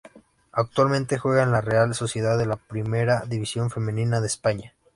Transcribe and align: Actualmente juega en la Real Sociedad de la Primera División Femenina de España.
Actualmente 0.51 1.19
juega 1.19 1.43
en 1.43 1.51
la 1.51 1.61
Real 1.61 1.93
Sociedad 1.93 2.35
de 2.35 2.47
la 2.47 2.55
Primera 2.55 3.21
División 3.27 3.69
Femenina 3.69 4.19
de 4.19 4.25
España. 4.25 4.73